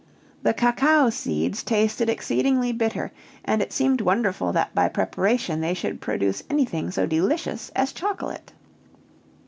[0.41, 3.11] The cacao seeds tasted exceedingly bitter,
[3.45, 8.51] and it seemed wonderful that by preparation they should produce anything so delicious as chocolate.